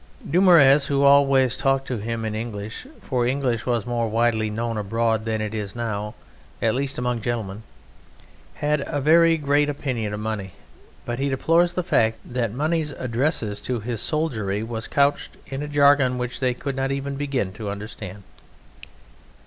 [0.27, 5.25] Dumouriez, who always talked to him in English (for English was more widely known abroad
[5.25, 6.15] then than it is now,
[6.59, 7.61] at least among gentlemen),
[8.55, 10.55] had a very great opinion of Money;
[11.05, 15.67] but he deplores the fact that Money's address to his soldiery was couched "in a
[15.67, 18.23] jargon which they could not even begin to understand."